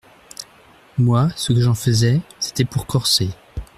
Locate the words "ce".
1.35-1.53